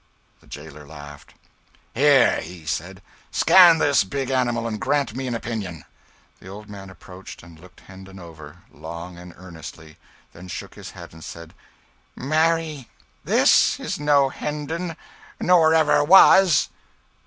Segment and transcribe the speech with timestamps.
[0.39, 1.35] The jailer laughed.
[1.93, 5.85] "Here," he said; "scan this big animal, and grant me an opinion."
[6.39, 9.97] The old man approached, and looked Hendon over, long and earnestly,
[10.33, 11.53] then shook his head and said
[12.15, 12.89] "Marry,
[13.25, 14.95] this is no Hendon
[15.39, 16.69] nor ever was!"